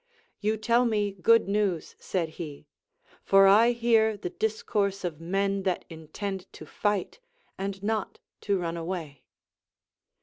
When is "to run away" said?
8.41-9.25